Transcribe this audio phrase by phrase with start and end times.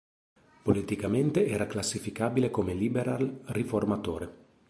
[0.63, 4.35] Politicamente era classificabile come liberal-riformatore.